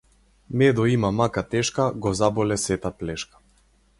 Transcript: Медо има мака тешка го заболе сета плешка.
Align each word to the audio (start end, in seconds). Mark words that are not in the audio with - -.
Медо 0.61 0.85
има 0.93 1.11
мака 1.17 1.43
тешка 1.51 1.85
го 2.05 2.13
заболе 2.21 2.59
сета 2.65 2.95
плешка. 3.03 3.41